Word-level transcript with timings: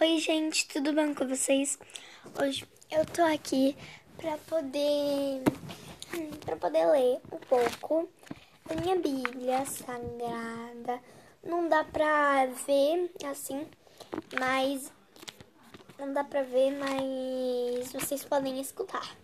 Oi, 0.00 0.18
gente, 0.18 0.66
tudo 0.68 0.92
bem 0.94 1.14
com 1.14 1.28
vocês? 1.28 1.78
Hoje 2.40 2.66
eu 2.90 3.04
tô 3.04 3.22
aqui 3.22 3.76
pra 4.16 4.36
poder 4.38 5.42
para 6.44 6.56
poder 6.56 6.86
ler 6.86 7.20
um 7.30 7.38
pouco 7.38 8.08
da 8.66 8.74
minha 8.74 8.96
Bíblia 8.96 9.64
Sagrada. 9.66 10.98
Não 11.44 11.68
dá 11.68 11.84
pra 11.84 12.46
ver 12.66 13.12
assim, 13.30 13.66
mas 14.40 14.90
não 15.98 16.12
dá 16.12 16.24
pra 16.24 16.42
ver, 16.42 16.72
mas 16.72 17.92
vocês 17.92 18.24
podem 18.24 18.60
escutar. 18.60 19.14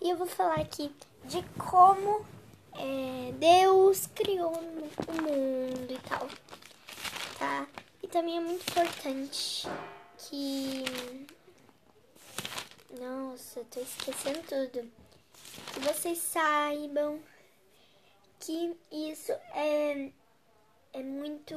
E 0.00 0.10
eu 0.10 0.16
vou 0.16 0.26
falar 0.26 0.56
aqui 0.56 0.92
de 1.24 1.42
como 1.56 2.26
é, 2.74 3.32
Deus 3.32 4.08
criou 4.08 4.52
o 4.52 5.22
mundo 5.22 5.90
e 5.90 5.98
tal, 6.08 6.28
tá? 7.38 7.66
E 8.02 8.08
também 8.08 8.36
é 8.36 8.40
muito 8.40 8.68
importante 8.68 9.66
que. 10.18 10.84
Nossa, 12.98 13.64
tô 13.70 13.80
esquecendo 13.80 14.40
tudo. 14.40 14.90
Que 15.72 15.80
vocês 15.80 16.18
saibam 16.18 17.20
que 18.40 18.76
isso 18.90 19.32
é, 19.54 20.10
é 20.92 21.02
muito. 21.02 21.54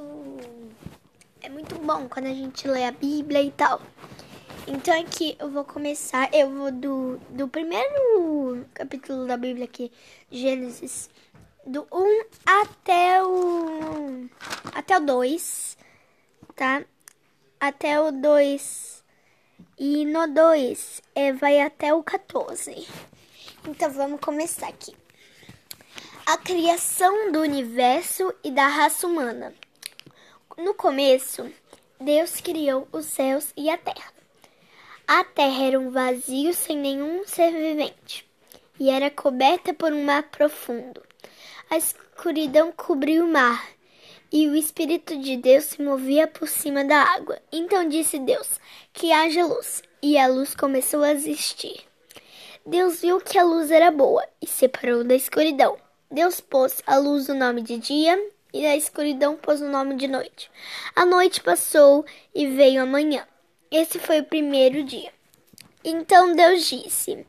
É 1.41 1.49
muito 1.49 1.75
bom 1.79 2.07
quando 2.07 2.27
a 2.27 2.33
gente 2.33 2.67
lê 2.67 2.85
a 2.85 2.91
Bíblia 2.91 3.41
e 3.41 3.51
tal. 3.51 3.81
Então 4.67 4.99
aqui 4.99 5.35
eu 5.39 5.49
vou 5.49 5.65
começar, 5.65 6.29
eu 6.31 6.49
vou 6.51 6.71
do, 6.71 7.17
do 7.31 7.47
primeiro 7.47 8.65
capítulo 8.75 9.25
da 9.25 9.35
Bíblia 9.35 9.65
aqui, 9.65 9.91
Gênesis, 10.29 11.09
do 11.65 11.87
1 11.91 12.25
até 12.45 13.23
o 13.23 14.29
até 14.75 14.97
o 14.97 15.05
2, 15.05 15.77
tá? 16.55 16.85
Até 17.61 18.01
o 18.01 18.11
2. 18.11 19.03
E 19.77 20.03
no 20.03 20.27
2 20.27 20.99
é, 21.13 21.31
vai 21.31 21.61
até 21.61 21.93
o 21.93 22.01
14. 22.01 22.87
Então 23.67 23.91
vamos 23.91 24.19
começar 24.19 24.67
aqui. 24.67 24.95
A 26.25 26.39
criação 26.39 27.31
do 27.31 27.39
universo 27.39 28.33
e 28.43 28.49
da 28.49 28.65
raça 28.65 29.05
humana. 29.05 29.53
No 30.57 30.73
começo, 30.73 31.53
Deus 31.99 32.41
criou 32.41 32.87
os 32.91 33.05
céus 33.05 33.53
e 33.55 33.69
a 33.69 33.77
terra. 33.77 34.11
A 35.07 35.23
terra 35.23 35.63
era 35.65 35.79
um 35.79 35.91
vazio 35.91 36.55
sem 36.55 36.75
nenhum 36.75 37.27
ser 37.27 37.51
vivente 37.51 38.27
e 38.79 38.89
era 38.89 39.11
coberta 39.11 39.71
por 39.71 39.93
um 39.93 40.03
mar 40.03 40.23
profundo. 40.23 40.99
A 41.69 41.77
escuridão 41.77 42.71
cobriu 42.71 43.23
o 43.23 43.31
mar 43.31 43.63
e 44.31 44.47
o 44.47 44.55
Espírito 44.55 45.17
de 45.17 45.35
Deus 45.35 45.65
se 45.65 45.81
movia 45.81 46.25
por 46.25 46.47
cima 46.47 46.85
da 46.85 46.97
água. 46.97 47.39
Então 47.51 47.87
disse 47.87 48.17
Deus: 48.17 48.59
Que 48.93 49.11
haja 49.11 49.45
luz. 49.45 49.83
E 50.01 50.17
a 50.17 50.27
luz 50.27 50.55
começou 50.55 51.03
a 51.03 51.11
existir. 51.11 51.81
Deus 52.65 53.01
viu 53.01 53.19
que 53.19 53.37
a 53.37 53.43
luz 53.43 53.69
era 53.69 53.91
boa 53.91 54.25
e 54.41 54.47
separou 54.47 55.03
da 55.03 55.15
escuridão. 55.15 55.77
Deus 56.09 56.39
pôs 56.39 56.81
à 56.87 56.97
luz 56.97 57.27
o 57.29 57.33
nome 57.33 57.61
de 57.61 57.77
dia 57.77 58.19
e 58.53 58.65
a 58.65 58.75
escuridão 58.75 59.35
pôs 59.35 59.61
o 59.61 59.69
nome 59.69 59.95
de 59.95 60.07
noite. 60.07 60.49
A 60.95 61.05
noite 61.05 61.41
passou 61.41 62.05
e 62.33 62.47
veio 62.47 62.81
a 62.81 62.85
manhã. 62.85 63.25
Esse 63.69 63.99
foi 63.99 64.19
o 64.19 64.25
primeiro 64.25 64.83
dia. 64.83 65.11
Então 65.83 66.35
Deus 66.35 66.67
disse: 66.67 67.25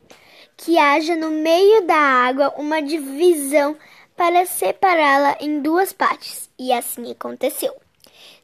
Que 0.55 0.77
haja 0.77 1.15
no 1.15 1.31
meio 1.31 1.85
da 1.85 1.95
água 1.95 2.53
uma 2.57 2.81
divisão 2.81 3.77
para 4.15 4.45
separá-la 4.45 5.37
em 5.39 5.61
duas 5.61 5.93
partes. 5.93 6.49
E 6.57 6.71
assim 6.71 7.11
aconteceu. 7.11 7.75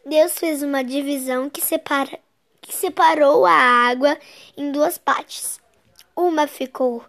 Deus 0.06 0.38
fez 0.38 0.64
uma 0.64 0.84
divisão 0.84 1.50
que, 1.50 1.62
separa, 1.62 2.20
que 2.62 2.74
separou 2.74 3.46
a 3.46 3.54
água 3.54 4.18
em 4.58 4.72
duas 4.72 4.98
partes. 4.98 5.60
Uma 6.16 6.48
ficou 6.48 7.04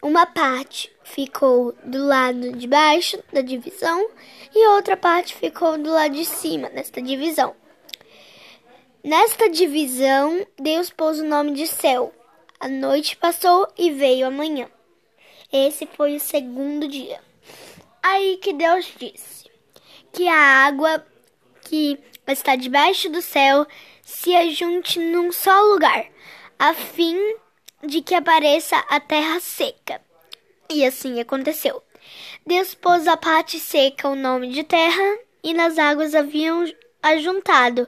uma 0.00 0.26
parte 0.26 0.92
ficou 1.02 1.74
do 1.82 2.06
lado 2.06 2.52
de 2.52 2.68
baixo 2.68 3.18
da 3.32 3.40
divisão 3.40 4.08
e 4.54 4.68
outra 4.68 4.96
parte 4.96 5.34
ficou 5.34 5.76
do 5.76 5.90
lado 5.90 6.14
de 6.14 6.24
cima 6.24 6.70
desta 6.70 7.02
divisão. 7.02 7.56
Nesta 9.02 9.48
divisão, 9.48 10.46
Deus 10.56 10.90
pôs 10.90 11.18
o 11.18 11.24
nome 11.24 11.52
de 11.52 11.66
céu. 11.66 12.14
A 12.60 12.68
noite 12.68 13.16
passou 13.16 13.66
e 13.76 13.90
veio 13.90 14.26
a 14.26 14.30
manhã. 14.30 14.68
Esse 15.52 15.86
foi 15.86 16.14
o 16.14 16.20
segundo 16.20 16.86
dia. 16.86 17.20
Aí 18.02 18.38
que 18.38 18.52
Deus 18.52 18.86
disse 18.98 19.50
que 20.12 20.28
a 20.28 20.66
água 20.66 21.04
que 21.62 21.98
está 22.26 22.56
debaixo 22.56 23.08
do 23.10 23.20
céu 23.20 23.66
se 24.02 24.34
ajunte 24.34 24.98
num 24.98 25.30
só 25.32 25.60
lugar, 25.62 26.06
a 26.58 26.74
fim 26.74 27.16
de 27.82 28.00
que 28.02 28.14
apareça 28.14 28.76
a 28.88 28.98
terra 28.98 29.40
seca. 29.40 30.00
E 30.70 30.84
assim 30.84 31.20
aconteceu. 31.20 31.82
Deus 32.46 32.74
pôs 32.74 33.06
a 33.06 33.16
parte 33.16 33.58
seca 33.58 34.08
o 34.08 34.14
nome 34.14 34.50
de 34.50 34.64
terra, 34.64 35.18
e 35.42 35.54
nas 35.54 35.78
águas 35.78 36.14
haviam 36.14 36.64
ajuntado 37.02 37.86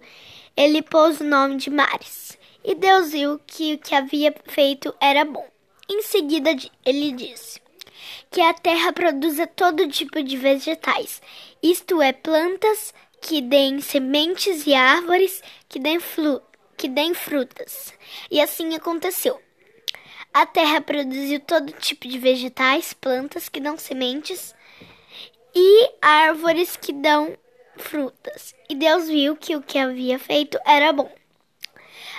ele 0.56 0.82
pôs 0.82 1.20
o 1.20 1.24
nome 1.24 1.56
de 1.56 1.70
mares. 1.70 2.38
E 2.62 2.74
Deus 2.74 3.12
viu 3.12 3.40
que 3.46 3.74
o 3.74 3.78
que 3.78 3.94
havia 3.94 4.34
feito 4.44 4.94
era 5.00 5.24
bom. 5.24 5.46
Em 5.88 6.02
seguida, 6.02 6.50
ele 6.84 7.12
disse 7.12 7.60
que 8.30 8.40
a 8.40 8.54
terra 8.54 8.92
produza 8.92 9.46
todo 9.46 9.88
tipo 9.88 10.22
de 10.22 10.36
vegetais, 10.36 11.20
isto 11.62 12.00
é, 12.00 12.12
plantas 12.12 12.94
que 13.20 13.42
deem 13.42 13.80
sementes 13.80 14.66
e 14.66 14.74
árvores 14.74 15.42
que 15.68 15.78
deem, 15.78 16.00
flu 16.00 16.40
que 16.76 16.88
deem 16.88 17.12
frutas. 17.12 17.92
E 18.30 18.40
assim 18.40 18.74
aconteceu. 18.74 19.40
A 20.32 20.46
terra 20.46 20.80
produziu 20.80 21.40
todo 21.40 21.72
tipo 21.72 22.06
de 22.06 22.18
vegetais, 22.18 22.92
plantas 22.92 23.48
que 23.48 23.60
dão 23.60 23.76
sementes 23.76 24.54
e 25.54 25.90
árvores 26.00 26.76
que 26.76 26.92
dão 26.92 27.36
frutas. 27.76 28.54
E 28.68 28.76
Deus 28.76 29.08
viu 29.08 29.36
que 29.36 29.56
o 29.56 29.62
que 29.62 29.78
havia 29.78 30.18
feito 30.18 30.58
era 30.64 30.92
bom. 30.92 31.12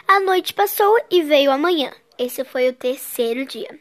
A 0.07 0.19
noite 0.19 0.53
passou 0.53 0.99
e 1.09 1.23
veio 1.23 1.51
a 1.51 1.57
manhã. 1.57 1.91
Esse 2.17 2.43
foi 2.43 2.67
o 2.67 2.73
terceiro 2.73 3.45
dia. 3.45 3.79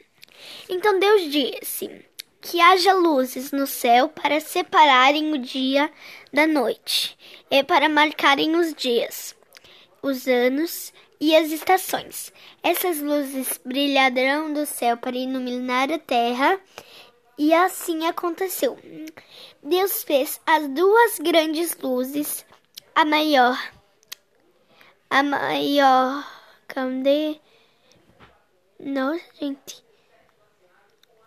Então 0.69 0.99
Deus 0.99 1.23
disse: 1.31 2.05
Que 2.41 2.61
haja 2.61 2.95
luzes 2.95 3.53
no 3.53 3.67
céu 3.67 4.09
para 4.09 4.41
separarem 4.41 5.33
o 5.33 5.39
dia 5.39 5.91
da 6.33 6.47
noite 6.47 7.17
e 7.51 7.63
para 7.63 7.89
marcarem 7.89 8.57
os 8.57 8.75
dias, 8.75 9.37
os 10.03 10.27
anos 10.27 10.93
e 11.21 11.37
as 11.37 11.51
estações. 11.51 12.33
Essas 12.63 12.99
luzes 13.01 13.61
brilharão 13.65 14.53
do 14.53 14.65
céu 14.65 14.97
para 14.97 15.17
iluminar 15.17 15.93
a 15.93 15.99
terra 15.99 16.59
e 17.37 17.53
assim 17.53 18.07
aconteceu. 18.07 18.79
Deus 19.63 20.03
fez 20.03 20.41
as 20.47 20.67
duas 20.69 21.19
grandes 21.19 21.77
luzes, 21.77 22.45
a 22.95 23.05
maior, 23.05 23.59
a 25.11 25.23
maior, 25.23 26.27
cadê? 26.67 27.39
Nossa, 28.79 29.21
gente. 29.39 29.90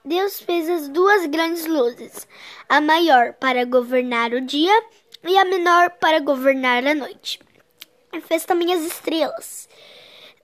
Deus 0.06 0.42
fez 0.42 0.70
as 0.70 0.90
duas 0.90 1.26
grandes 1.28 1.66
luzes, 1.66 2.28
a 2.68 2.82
maior 2.82 3.34
para 3.34 3.64
governar 3.64 4.34
o 4.34 4.42
dia 4.42 4.84
e 5.24 5.38
a 5.38 5.46
menor 5.46 5.92
para 5.92 6.20
governar 6.20 6.86
a 6.86 6.94
noite. 6.94 7.40
E 8.12 8.20
fez 8.20 8.44
também 8.44 8.74
as 8.74 8.82
estrelas. 8.82 9.70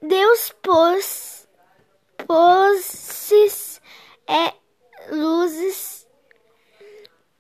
Deus 0.02 0.54
pôs, 0.62 1.46
pôs 2.26 3.10
é, 4.26 4.54
luzes. 5.14 6.08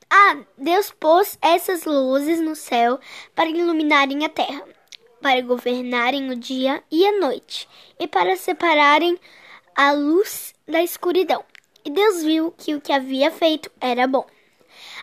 Ah, 0.10 0.44
Deus 0.58 0.92
pôs 0.92 1.38
essas 1.42 1.86
luzes 1.86 2.42
no 2.42 2.56
céu 2.56 3.00
para 3.34 3.48
iluminarem 3.48 4.26
a 4.26 4.30
terra, 4.30 4.64
para 5.22 5.42
governarem 5.42 6.30
o 6.32 6.36
dia 6.36 6.84
e 6.92 7.06
a 7.08 7.18
noite, 7.18 7.70
e 7.98 8.08
para 8.08 8.36
separarem 8.36 9.18
a 9.74 9.94
luz 9.94 10.54
da 10.68 10.84
escuridão. 10.84 11.46
E 11.86 11.90
Deus 11.90 12.24
viu 12.24 12.52
que 12.58 12.76
o 12.76 12.82
que 12.82 12.92
havia 12.92 13.32
feito 13.32 13.72
era 13.80 14.08
bom. 14.08 14.26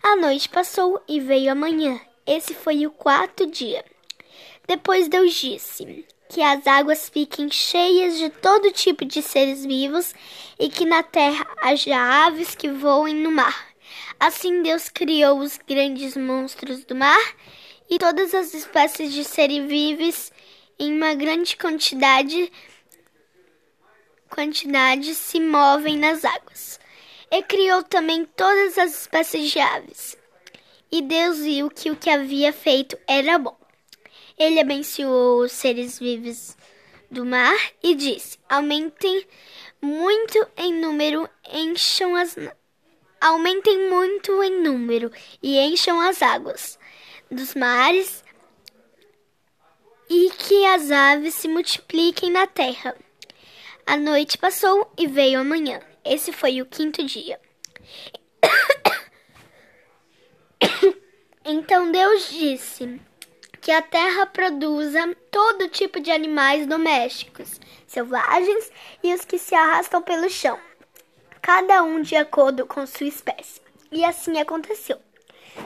A 0.02 0.17
noite 0.17 0.49
passou 0.49 1.02
e 1.08 1.20
veio 1.20 1.50
a 1.50 1.55
manhã. 1.55 2.00
Esse 2.26 2.55
foi 2.55 2.87
o 2.87 2.90
quarto 2.90 3.46
dia. 3.46 3.84
Depois 4.67 5.08
Deus 5.08 5.34
disse: 5.34 6.05
que 6.28 6.43
as 6.43 6.67
águas 6.67 7.08
fiquem 7.08 7.50
cheias 7.50 8.19
de 8.19 8.28
todo 8.28 8.73
tipo 8.73 9.05
de 9.05 9.23
seres 9.23 9.64
vivos 9.64 10.14
e 10.58 10.69
que 10.69 10.84
na 10.84 11.02
terra 11.02 11.46
haja 11.62 11.96
aves 11.96 12.55
que 12.55 12.69
voem 12.69 13.14
no 13.14 13.31
mar. 13.31 13.69
Assim 14.19 14.62
Deus 14.62 14.88
criou 14.88 15.38
os 15.38 15.58
grandes 15.58 16.17
monstros 16.17 16.84
do 16.84 16.94
mar 16.94 17.34
e 17.88 17.99
todas 17.99 18.34
as 18.34 18.55
espécies 18.55 19.12
de 19.12 19.25
seres 19.25 19.67
vivos 19.69 20.32
em 20.79 20.93
uma 20.93 21.14
grande 21.14 21.56
quantidade 21.56 22.50
quantidade 24.31 25.14
se 25.14 25.40
movem 25.40 25.96
nas 25.96 26.25
águas. 26.25 26.78
E 27.31 27.43
criou 27.43 27.82
também 27.82 28.25
todas 28.25 28.78
as 28.78 29.00
espécies 29.00 29.50
de 29.50 29.58
aves. 29.58 30.17
E 30.90 31.02
Deus 31.02 31.38
viu 31.38 31.69
que 31.69 31.90
o 31.90 31.96
que 31.96 32.08
havia 32.08 32.52
feito 32.52 32.96
era 33.06 33.38
bom. 33.38 33.56
Ele 34.38 34.61
abençoou 34.61 35.40
os 35.40 35.52
seres 35.52 35.99
vivos 35.99 36.56
do 37.11 37.25
mar 37.25 37.56
e 37.82 37.94
disse: 37.94 38.38
Aumentem 38.49 39.26
muito 39.81 40.46
em 40.56 40.72
número, 40.75 41.29
encham 41.52 42.14
as 42.14 42.37
aumentem 43.20 43.90
muito 43.90 44.43
em 44.43 44.62
número 44.62 45.11
e 45.43 45.58
encham 45.58 46.00
as 46.00 46.22
águas 46.22 46.79
dos 47.31 47.55
mares 47.55 48.22
e 50.08 50.31
que 50.31 50.64
as 50.67 50.90
aves 50.90 51.34
se 51.34 51.49
multipliquem 51.49 52.31
na 52.31 52.46
terra. 52.46 52.94
A 53.88 53.97
noite 53.97 54.37
passou 54.37 54.93
e 54.99 55.06
veio 55.06 55.38
a 55.38 55.44
manhã. 55.44 55.81
Esse 56.05 56.33
foi 56.33 56.61
o 56.61 56.67
quinto 56.67 57.05
dia. 57.06 57.41
Então 61.49 61.93
Deus 61.93 62.29
disse 62.29 63.00
que 63.61 63.71
a 63.71 63.81
terra 63.81 64.27
produza 64.27 65.17
todo 65.31 65.69
tipo 65.69 66.00
de 66.00 66.11
animais 66.11 66.67
domésticos, 66.67 67.61
selvagens 67.87 68.73
e 69.00 69.15
os 69.15 69.25
que 69.25 69.38
se 69.38 69.55
arrastam 69.55 70.03
pelo 70.03 70.29
chão, 70.29 70.59
cada 71.41 71.85
um 71.85 72.03
de 72.03 72.17
acordo 72.17 72.67
com 72.67 72.85
sua 72.85 73.06
espécie. 73.06 73.61
E 73.93 74.05
assim 74.05 74.41
aconteceu. 74.41 75.00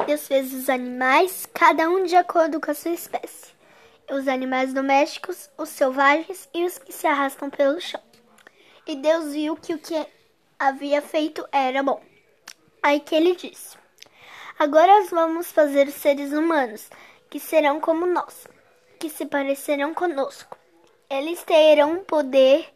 Deus 0.07 0.29
fez 0.29 0.53
os 0.53 0.69
animais, 0.69 1.47
cada 1.55 1.89
um 1.89 2.05
de 2.05 2.15
acordo 2.15 2.61
com 2.61 2.71
a 2.71 2.75
sua 2.75 2.91
espécie. 2.91 3.55
Os 4.11 4.29
animais 4.29 4.75
domésticos, 4.75 5.49
os 5.57 5.71
selvagens 5.71 6.47
e 6.53 6.63
os 6.67 6.77
que 6.77 6.93
se 6.93 7.07
arrastam 7.07 7.49
pelo 7.49 7.81
chão. 7.81 8.10
E 8.91 8.97
Deus 8.97 9.33
viu 9.33 9.55
que 9.55 9.73
o 9.73 9.79
que 9.79 10.05
havia 10.59 11.01
feito 11.01 11.47
era 11.53 11.81
bom. 11.81 12.03
Aí 12.83 12.99
que 12.99 13.15
ele 13.15 13.37
disse: 13.37 13.79
Agora 14.59 15.05
vamos 15.05 15.53
fazer 15.53 15.87
os 15.87 15.95
seres 15.95 16.33
humanos, 16.33 16.91
que 17.31 17.39
serão 17.39 17.79
como 17.79 18.05
nós, 18.05 18.49
que 18.99 19.09
se 19.09 19.27
parecerão 19.27 19.95
conosco. 19.95 20.59
Eles 21.09 21.41
terão 21.45 22.03
poder 22.03 22.69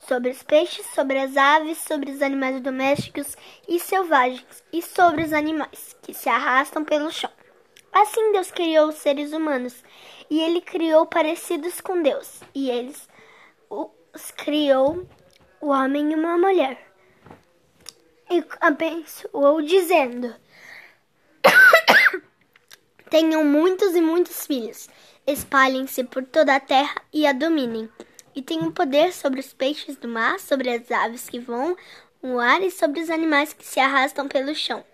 sobre 0.00 0.30
os 0.30 0.42
peixes, 0.42 0.84
sobre 0.86 1.20
as 1.20 1.36
aves, 1.36 1.78
sobre 1.78 2.10
os 2.10 2.22
animais 2.22 2.60
domésticos 2.60 3.36
e 3.68 3.78
selvagens, 3.78 4.64
e 4.72 4.82
sobre 4.82 5.22
os 5.22 5.32
animais 5.32 5.96
que 6.02 6.12
se 6.12 6.28
arrastam 6.28 6.84
pelo 6.84 7.08
chão. 7.12 7.30
Assim 7.92 8.32
Deus 8.32 8.50
criou 8.50 8.88
os 8.88 8.96
seres 8.96 9.32
humanos, 9.32 9.84
e 10.28 10.40
ele 10.40 10.60
criou 10.60 11.06
parecidos 11.06 11.80
com 11.80 12.02
Deus, 12.02 12.40
e 12.52 12.68
eles 12.68 13.08
os 13.70 14.32
criou 14.32 15.06
o 15.62 15.68
homem 15.68 16.10
e 16.10 16.14
uma 16.16 16.36
mulher. 16.36 16.76
E 18.28 18.44
abençoou 18.60 19.62
dizendo: 19.62 20.34
Tenham 23.08 23.44
muitos 23.44 23.94
e 23.94 24.00
muitos 24.00 24.44
filhos. 24.44 24.90
Espalhem-se 25.24 26.02
por 26.04 26.24
toda 26.24 26.56
a 26.56 26.60
terra 26.60 26.96
e 27.12 27.26
a 27.26 27.32
dominem. 27.32 27.88
E 28.34 28.42
tenham 28.42 28.72
poder 28.72 29.12
sobre 29.12 29.38
os 29.38 29.52
peixes 29.52 29.96
do 29.96 30.08
mar, 30.08 30.40
sobre 30.40 30.68
as 30.68 30.90
aves 30.90 31.28
que 31.28 31.38
voam 31.38 31.76
no 32.20 32.40
ar 32.40 32.60
e 32.62 32.70
sobre 32.70 33.00
os 33.00 33.08
animais 33.08 33.52
que 33.52 33.64
se 33.64 33.78
arrastam 33.78 34.26
pelo 34.26 34.54
chão. 34.54 34.84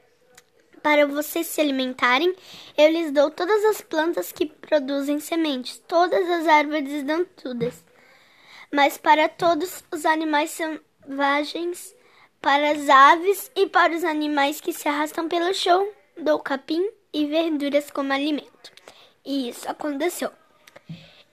Para 0.83 1.07
vocês 1.07 1.47
se 1.47 1.61
alimentarem, 1.61 2.35
eu 2.77 2.91
lhes 2.91 3.11
dou 3.11 3.31
todas 3.31 3.65
as 3.65 3.81
plantas 3.81 4.33
que 4.33 4.47
produzem 4.47 5.19
sementes, 5.19 5.79
todas 5.89 6.29
as 6.29 6.47
árvores 6.47 7.03
dentudas. 7.03 7.88
Mas 8.71 8.99
para 8.99 9.29
todos 9.29 9.83
os 9.91 10.05
animais 10.05 10.51
selvagens, 10.51 11.95
para 12.41 12.73
as 12.73 12.89
aves 12.89 13.51
e 13.57 13.67
para 13.67 13.95
os 13.95 14.05
animais 14.05 14.61
que 14.61 14.73
se 14.73 14.89
arrastam 14.89 15.29
pelo 15.29 15.53
chão, 15.55 15.89
dou 16.17 16.39
capim 16.39 16.87
e 17.13 17.27
verduras 17.27 17.91
como 17.91 18.13
alimento. 18.13 18.73
E 19.25 19.49
isso 19.49 19.69
aconteceu. 19.69 20.31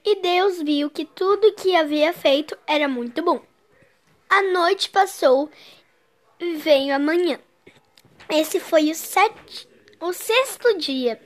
E 0.04 0.16
Deus 0.22 0.62
viu 0.62 0.90
que 0.90 1.04
tudo 1.04 1.54
que 1.54 1.76
havia 1.76 2.14
feito 2.14 2.58
era 2.68 2.88
muito 2.88 3.22
bom. 3.22 3.42
A 4.30 4.42
noite 4.42 4.90
passou 4.90 5.50
e 6.40 6.56
veio 6.56 6.94
a 6.94 7.00
manhã. 7.00 7.40
Esse 8.30 8.60
foi 8.60 8.92
o, 8.92 8.96
sete, 8.96 9.68
o 10.00 10.14
sexto 10.14 10.78
dia. 10.78 11.22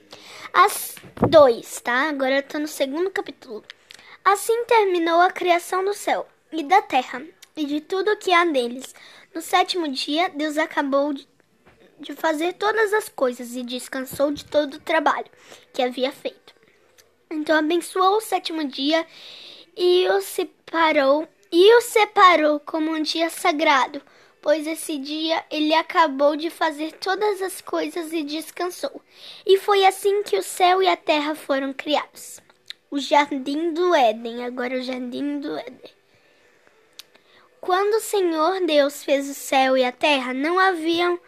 As 0.53 0.95
dois, 1.29 1.79
tá? 1.81 2.09
Agora 2.09 2.38
eu 2.38 2.44
tô 2.44 2.59
no 2.59 2.67
segundo 2.67 3.09
capítulo. 3.11 3.63
Assim 4.24 4.66
terminou 4.66 5.21
a 5.21 5.31
criação 5.31 5.83
do 5.83 5.94
céu 5.94 6.27
e 6.51 6.63
da 6.63 6.81
terra 6.81 7.21
e 7.56 7.66
de 7.66 7.81
tudo 7.81 8.12
o 8.12 8.18
que 8.18 8.31
há 8.31 8.45
neles. 8.45 8.94
No 9.33 9.42
sétimo 9.42 9.88
dia, 9.88 10.30
Deus 10.30 10.57
acabou 10.57 11.13
de 11.13 12.13
fazer 12.16 12.54
todas 12.54 12.94
as 12.94 13.10
coisas 13.10 13.56
e 13.56 13.63
descansou 13.63 14.31
de 14.31 14.45
todo 14.45 14.75
o 14.75 14.80
trabalho 14.80 15.27
que 15.74 15.81
havia 15.81 16.12
feito. 16.12 16.54
Então 17.30 17.56
abençoou 17.56 18.18
o 18.18 18.21
sétimo 18.21 18.63
dia 18.63 19.06
e 19.75 20.07
o 20.10 20.21
separou 20.21 21.27
e 21.51 21.75
o 21.75 21.81
separou 21.81 22.60
como 22.60 22.92
um 22.92 23.01
dia 23.01 23.30
sagrado, 23.30 24.01
pois 24.42 24.68
esse 24.68 24.98
dia 24.98 25.44
ele 25.50 25.74
acabou 25.74 26.36
de 26.36 26.50
fazer 26.50 26.94
todas 26.94 27.42
as 27.42 27.62
coisas 27.62 28.13
e 28.13 28.24
descansou. 28.24 29.01
E 29.45 29.57
foi 29.57 29.86
assim 29.86 30.24
que 30.24 30.38
o 30.38 30.44
céu 30.44 30.81
e 30.81 30.88
a 30.88 30.95
terra 30.95 31.36
foram 31.36 31.74
criados. 31.74 32.39
O 32.91 32.97
jardim 32.97 33.71
do 33.74 33.94
Éden, 33.94 34.44
agora 34.44 34.75
o 34.75 34.81
jardim 34.81 35.39
do 35.39 35.56
Éden. 35.57 35.91
Quando 37.62 37.95
o 37.95 38.01
Senhor 38.01 38.65
Deus 38.65 39.03
fez 39.03 39.30
o 39.30 39.33
céu 39.33 39.77
e 39.77 39.83
a 39.83 39.91
terra, 39.91 40.33
não 40.33 40.57
haviam 40.57 41.19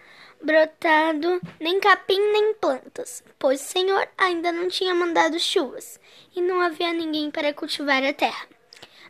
brotado 0.42 1.40
nem 1.60 1.80
capim 1.80 2.20
nem 2.32 2.56
plantas, 2.56 3.24
pois 3.38 3.62
o 3.62 3.66
Senhor 3.66 4.10
ainda 4.18 4.52
não 4.52 4.68
tinha 4.70 4.96
mandado 4.96 5.40
chuvas 5.40 6.00
e 6.36 6.42
não 6.42 6.60
havia 6.60 6.94
ninguém 6.94 7.30
para 7.30 7.54
cultivar 7.54 8.04
a 8.04 8.12
terra. 8.12 8.48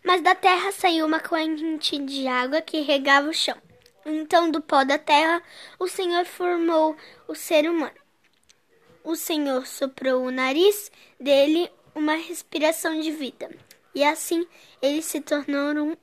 Mas 0.04 0.22
da 0.22 0.36
terra 0.36 0.74
saiu 0.74 1.06
uma 1.06 1.22
corrente 1.22 1.98
de 2.00 2.28
água 2.28 2.60
que 2.60 2.82
regava 2.82 3.30
o 3.30 3.34
chão. 3.34 3.58
Então, 4.06 4.52
do 4.52 4.60
pó 4.60 4.84
da 4.84 4.98
terra, 4.98 5.42
o 5.80 5.88
Senhor 5.88 6.26
formou 6.26 6.98
o 7.28 7.36
ser 7.36 7.70
humano. 7.70 7.96
O 9.04 9.16
Senhor 9.16 9.66
soprou 9.66 10.24
o 10.24 10.32
nariz 10.32 10.92
dele 11.20 11.72
uma 11.94 12.16
respiração 12.16 13.00
de 13.00 13.12
vida, 13.12 13.50
e 13.94 14.04
assim 14.04 14.48
ele 14.82 15.02
se 15.02 15.22
tornou 15.22 15.74
um 15.76 15.96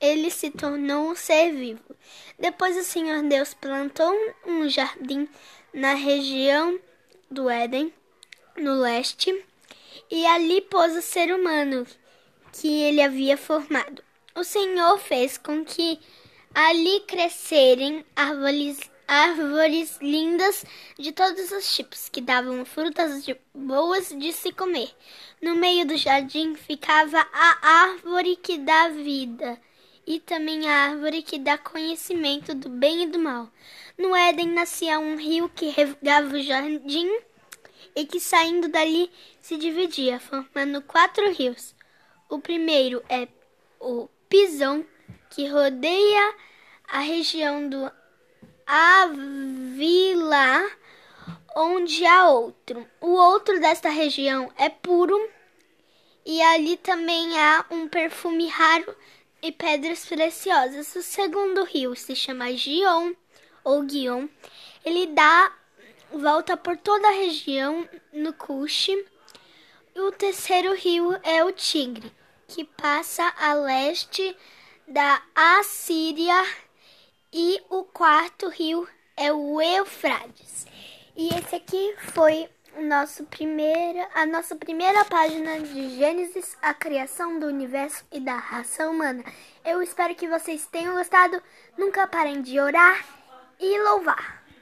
ele 0.00 0.30
se 0.30 0.50
tornou 0.50 1.10
um 1.10 1.16
ser 1.16 1.52
vivo. 1.52 1.96
Depois 2.38 2.76
o 2.76 2.84
Senhor 2.84 3.20
Deus 3.24 3.52
plantou 3.52 4.14
um 4.46 4.68
jardim 4.68 5.28
na 5.72 5.94
região 5.94 6.78
do 7.28 7.50
Éden, 7.50 7.92
no 8.56 8.74
leste, 8.74 9.44
e 10.10 10.24
ali 10.26 10.60
pôs 10.60 10.96
o 10.96 11.02
ser 11.02 11.34
humano 11.34 11.84
que 12.52 12.82
ele 12.82 13.02
havia 13.02 13.36
formado. 13.36 14.02
O 14.34 14.44
Senhor 14.44 14.98
fez 14.98 15.36
com 15.36 15.64
que 15.64 15.98
ali 16.54 17.00
crescerem 17.00 18.04
árvores, 18.14 18.78
árvores 19.08 19.98
lindas 20.02 20.64
de 20.98 21.10
todos 21.12 21.50
os 21.50 21.74
tipos, 21.74 22.10
que 22.10 22.20
davam 22.20 22.62
frutas 22.66 23.24
de, 23.24 23.34
boas 23.54 24.10
de 24.10 24.32
se 24.34 24.52
comer. 24.52 24.90
No 25.40 25.56
meio 25.56 25.86
do 25.86 25.96
jardim 25.96 26.54
ficava 26.54 27.26
a 27.32 27.68
árvore 27.84 28.36
que 28.36 28.58
dá 28.58 28.88
vida 28.88 29.58
e 30.06 30.20
também 30.20 30.68
a 30.68 30.90
árvore 30.90 31.22
que 31.22 31.38
dá 31.38 31.56
conhecimento 31.56 32.54
do 32.54 32.68
bem 32.68 33.04
e 33.04 33.06
do 33.06 33.18
mal. 33.18 33.50
No 33.96 34.14
Éden 34.14 34.48
nascia 34.48 34.98
um 34.98 35.16
rio 35.16 35.48
que 35.48 35.70
regava 35.70 36.36
o 36.36 36.42
jardim 36.42 37.08
e 37.96 38.06
que 38.06 38.20
saindo 38.20 38.68
dali 38.68 39.10
se 39.40 39.56
dividia, 39.56 40.20
formando 40.20 40.82
quatro 40.82 41.32
rios. 41.32 41.74
O 42.28 42.38
primeiro 42.38 43.02
é 43.08 43.26
o 43.80 44.08
Pison, 44.28 44.84
que 45.30 45.48
rodeia 45.48 46.34
a 46.86 47.00
região 47.00 47.68
do 47.68 47.90
Avila, 48.70 50.70
onde 51.56 52.04
há 52.04 52.28
outro. 52.28 52.86
O 53.00 53.14
outro 53.14 53.58
desta 53.58 53.88
região 53.88 54.52
é 54.58 54.68
puro 54.68 55.18
e 56.26 56.42
ali 56.42 56.76
também 56.76 57.40
há 57.40 57.64
um 57.70 57.88
perfume 57.88 58.46
raro 58.46 58.94
e 59.40 59.50
pedras 59.50 60.04
preciosas. 60.04 60.94
O 60.94 61.02
segundo 61.02 61.64
rio 61.64 61.96
se 61.96 62.14
chama 62.14 62.52
Gion 62.52 63.14
ou 63.64 63.84
Guion. 63.84 64.28
Ele 64.84 65.06
dá 65.06 65.50
volta 66.12 66.54
por 66.54 66.76
toda 66.76 67.08
a 67.08 67.12
região 67.12 67.88
no 68.12 68.34
Cush. 68.34 68.90
E 68.90 70.00
o 70.00 70.12
terceiro 70.12 70.74
rio 70.74 71.18
é 71.22 71.42
o 71.42 71.52
Tigre, 71.52 72.12
que 72.46 72.64
passa 72.64 73.32
a 73.38 73.54
leste 73.54 74.36
da 74.86 75.22
Assíria. 75.34 76.67
E 77.32 77.62
o 77.68 77.84
quarto 77.84 78.48
rio 78.48 78.88
é 79.14 79.30
o 79.30 79.60
Eufrates. 79.60 80.66
E 81.14 81.28
esse 81.34 81.56
aqui 81.56 81.94
foi 81.98 82.48
nosso 82.80 83.24
primeira, 83.24 84.08
a 84.14 84.24
nossa 84.24 84.56
primeira 84.56 85.04
página 85.04 85.60
de 85.60 85.96
Gênesis, 85.96 86.56
a 86.62 86.72
criação 86.72 87.38
do 87.38 87.46
universo 87.46 88.02
e 88.10 88.18
da 88.18 88.36
raça 88.36 88.88
humana. 88.88 89.22
Eu 89.62 89.82
espero 89.82 90.14
que 90.14 90.26
vocês 90.26 90.66
tenham 90.66 90.94
gostado. 90.94 91.42
Nunca 91.76 92.06
parem 92.06 92.40
de 92.40 92.58
orar 92.58 93.04
e 93.60 93.78
louvar. 93.78 94.42